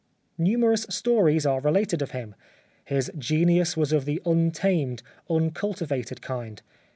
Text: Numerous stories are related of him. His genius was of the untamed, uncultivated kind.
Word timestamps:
Numerous 0.39 0.87
stories 0.89 1.45
are 1.45 1.59
related 1.59 2.01
of 2.01 2.09
him. 2.09 2.33
His 2.85 3.11
genius 3.19 3.77
was 3.77 3.91
of 3.93 4.05
the 4.05 4.19
untamed, 4.25 5.03
uncultivated 5.29 6.23
kind. 6.23 6.59